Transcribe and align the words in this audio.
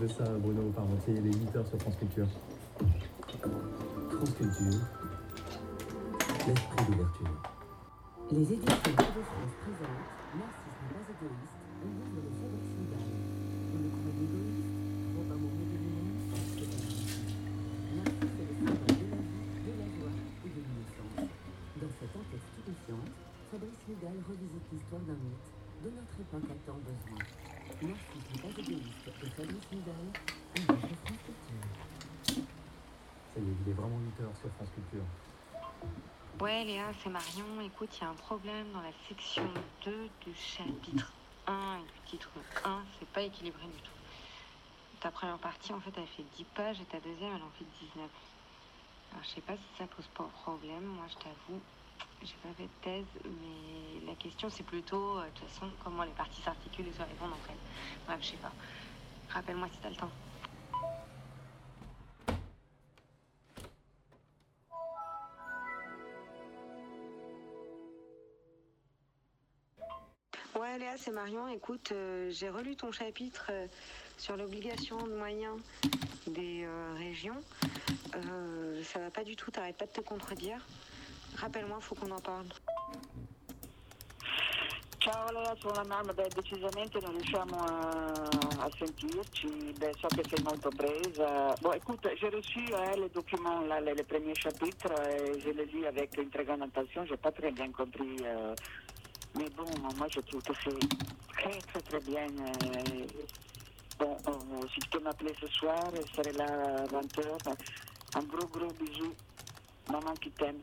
de 0.00 0.06
ça, 0.06 0.22
Bruno 0.38 0.62
Parmentier, 0.76 1.14
les 1.14 1.32
8 1.32 1.56
heures 1.56 1.66
sur 1.66 1.76
France 1.80 1.96
Culture. 1.96 2.28
France 4.12 4.30
Culture, 4.38 4.78
l'esprit 6.46 6.84
d'ouverture. 6.86 7.42
Les 8.30 8.42
éditions 8.42 8.76
Radio 8.84 9.22
France 9.24 9.54
présentent 9.60 10.27
dont 25.82 25.90
notre 25.90 26.20
époque 26.20 26.50
a 26.50 26.54
tant 26.66 26.78
besoin. 26.78 27.18
Narcisse 27.82 28.58
égoïste 28.58 29.08
et 29.22 29.30
Fabrice 29.30 29.70
Midal, 29.72 29.94
de 30.54 30.60
France 30.62 31.18
Culture. 31.24 32.44
Ça 33.34 33.40
y 33.40 33.42
est, 33.42 33.56
il 33.64 33.70
est 33.70 33.74
vraiment 33.74 33.98
8 34.18 34.24
heures 34.24 34.36
sur 34.40 34.50
France 34.52 34.70
Culture. 34.74 35.04
Ouais 36.40 36.64
Léa, 36.64 36.92
c'est 37.02 37.10
Marion. 37.10 37.60
Écoute, 37.64 37.90
il 37.96 38.02
y 38.02 38.04
a 38.04 38.10
un 38.10 38.14
problème 38.14 38.72
dans 38.72 38.80
la 38.80 38.92
section 39.08 39.48
2 39.84 40.08
du 40.24 40.34
chapitre 40.34 41.12
1 41.46 41.78
et 41.78 41.82
du 41.82 42.10
titre 42.10 42.30
1. 42.64 42.82
C'est 42.98 43.08
pas 43.08 43.22
équilibré 43.22 43.66
du 43.66 43.82
tout. 43.82 43.90
Ta 45.00 45.10
première 45.10 45.38
partie, 45.38 45.72
en 45.72 45.80
fait, 45.80 45.92
elle 45.96 46.06
fait 46.06 46.24
10 46.36 46.44
pages 46.54 46.80
et 46.80 46.84
ta 46.84 46.98
deuxième, 46.98 47.34
elle 47.36 47.42
en 47.42 47.50
fait 47.58 47.64
19. 47.80 48.10
Alors, 49.12 49.24
je 49.24 49.28
sais 49.28 49.40
pas 49.40 49.56
si 49.56 49.62
ça 49.78 49.86
pose 49.86 50.06
pas 50.08 50.24
problème. 50.42 50.84
Moi, 50.84 51.06
je 51.08 51.14
t'avoue, 51.14 51.60
j'ai 52.22 52.34
pas 52.42 52.52
fait 52.56 52.64
de 52.64 52.68
thèse, 52.82 53.22
mais 53.24 54.06
la 54.06 54.14
question, 54.14 54.50
c'est 54.50 54.64
plutôt, 54.64 55.18
euh, 55.18 55.24
de 55.24 55.30
toute 55.30 55.48
façon, 55.48 55.70
comment 55.84 56.02
les 56.02 56.10
parties 56.12 56.42
s'articulent 56.42 56.88
et 56.88 56.92
se 56.92 57.02
répondent 57.02 57.32
entre 57.32 57.50
elles. 57.50 57.56
Bref, 58.06 58.18
je 58.20 58.26
sais 58.28 58.36
pas. 58.36 58.52
Rappelle-moi 59.30 59.68
si 59.72 59.78
t'as 59.80 59.90
le 59.90 59.96
temps. 59.96 60.10
Ouais, 70.58 70.78
Léa, 70.78 70.96
c'est 70.96 71.12
Marion. 71.12 71.46
Écoute, 71.48 71.92
euh, 71.92 72.30
j'ai 72.30 72.48
relu 72.48 72.74
ton 72.74 72.90
chapitre 72.90 73.46
euh, 73.50 73.66
sur 74.16 74.36
l'obligation 74.36 74.98
de 75.06 75.14
moyens 75.14 75.56
des 76.26 76.66
régions. 76.96 77.40
Ça 78.82 78.98
va 78.98 79.10
pas 79.10 79.24
du 79.24 79.34
tout, 79.36 79.50
t'arrêtes 79.50 79.76
pas 79.76 79.86
de 79.86 79.92
te 79.92 80.00
contredire. 80.00 80.60
Rappelle-moi, 81.40 81.78
faut 81.80 81.94
qu'on 81.94 82.10
en 82.10 82.20
parle. 82.20 82.46
Ciao 85.00 85.30
Lea, 85.30 85.54
sono 85.60 85.78
Anna, 85.78 86.12
beh 86.12 86.28
decisamente 86.34 86.98
non 87.00 87.12
riusciamo 87.12 87.56
a, 87.64 88.12
a 88.58 88.70
sentirci, 88.76 89.72
beh 89.78 89.94
so 89.96 90.08
che 90.08 90.24
sei 90.28 90.42
molto 90.42 90.70
presa. 90.70 91.54
Bon 91.60 91.72
écoute, 91.72 92.12
j'ai 92.16 92.28
reçu 92.28 92.74
hein, 92.74 92.96
les 92.96 93.08
documents, 93.10 93.60
là, 93.68 93.80
les, 93.80 94.02
premiers 94.02 94.34
chapitres, 94.34 94.90
et 95.08 95.40
je 95.40 95.50
les 95.50 95.66
lis 95.66 95.86
avec 95.86 96.16
une 96.18 96.28
très 96.30 96.44
grande 96.44 96.62
attention, 96.62 97.06
j'ai 97.06 97.16
pas 97.16 97.30
très 97.30 97.52
bien 97.52 97.70
compris. 97.70 98.16
euh, 98.24 98.54
mais 99.36 99.48
bon, 99.50 99.70
moi 99.96 100.08
je 100.10 100.20
trouve 100.20 100.42
que 100.42 100.52
c'est 100.64 100.88
très 101.28 101.58
très 101.60 101.80
très 101.82 102.00
bien. 102.00 102.26
euh, 102.26 103.06
bon, 104.00 104.16
euh, 104.26 104.66
si 104.74 104.80
tu 104.80 104.88
peux 104.90 105.00
m'appeler 105.00 105.32
ce 105.40 105.46
soir, 105.46 105.90
je 105.94 106.02
serai 106.16 106.32
là 106.32 106.44
à 106.46 106.84
20h. 106.86 107.54
Un 108.16 108.22
gros 108.24 108.46
gros 108.48 108.72
bisou, 108.72 109.14
maman 109.88 110.12
qui 110.14 110.30
t'aime. 110.32 110.60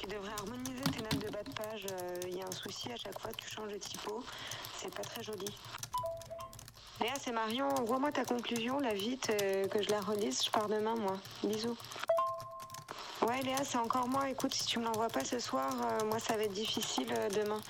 Tu 0.00 0.06
devrais 0.06 0.32
harmoniser 0.38 0.82
tes 0.82 1.02
notes 1.02 1.24
de 1.24 1.30
bas 1.30 1.42
de 1.42 1.52
page. 1.52 1.86
Il 2.26 2.36
y 2.36 2.42
a 2.42 2.46
un 2.46 2.52
souci 2.52 2.90
à 2.92 2.96
chaque 2.96 3.18
fois, 3.18 3.30
tu 3.36 3.48
changes 3.48 3.72
de 3.72 3.78
typo. 3.78 4.22
C'est 4.76 4.94
pas 4.94 5.02
très 5.02 5.22
joli. 5.22 5.46
Léa, 7.00 7.12
c'est 7.20 7.32
Marion. 7.32 7.68
Envoie-moi 7.68 8.10
ta 8.10 8.24
conclusion, 8.24 8.80
là, 8.80 8.94
vite, 8.94 9.30
euh, 9.30 9.68
que 9.68 9.82
je 9.82 9.90
la 9.90 10.00
relise. 10.00 10.42
Je 10.44 10.50
pars 10.50 10.66
demain, 10.66 10.94
moi. 10.94 11.18
Bisous. 11.44 11.76
Ouais, 13.20 13.42
Léa, 13.42 13.64
c'est 13.64 13.76
encore 13.78 14.08
moi. 14.08 14.30
Écoute, 14.30 14.54
si 14.54 14.64
tu 14.64 14.78
me 14.78 14.84
l'envoies 14.84 15.08
pas 15.08 15.24
ce 15.24 15.38
soir, 15.38 15.72
euh, 15.84 16.06
moi, 16.06 16.18
ça 16.18 16.36
va 16.36 16.44
être 16.44 16.52
difficile 16.52 17.12
euh, 17.12 17.28
demain. 17.28 17.60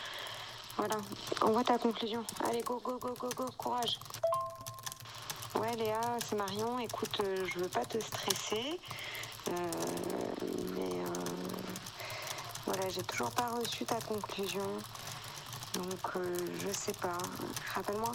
Voilà. 0.77 0.97
Envoie 1.41 1.65
ta 1.65 1.77
conclusion. 1.79 2.25
Allez, 2.45 2.61
go, 2.61 2.81
go, 2.85 2.99
go, 2.99 3.15
go, 3.19 3.29
go. 3.35 3.47
Courage. 3.59 3.99
Ouais, 5.57 5.75
Léa, 5.75 6.01
c'est 6.25 6.37
Marion. 6.37 6.79
Écoute, 6.79 7.19
euh, 7.25 7.47
je 7.47 7.59
veux 7.59 7.69
pas 7.69 7.85
te 7.85 7.99
stresser. 7.99 8.79
Euh, 9.49 9.53
mais 10.75 11.01
euh, 11.03 11.25
voilà, 12.67 12.89
j'ai 12.89 13.03
toujours 13.03 13.31
pas 13.31 13.49
reçu 13.51 13.85
ta 13.85 14.01
conclusion. 14.01 14.67
Donc, 15.75 16.17
euh, 16.17 16.37
je 16.61 16.73
sais 16.73 16.93
pas. 16.93 17.19
Rappelle-moi. 17.75 18.13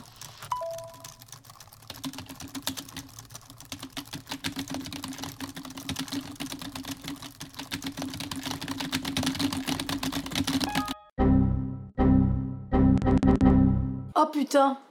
Oh 14.15 14.25
putain 14.31 14.81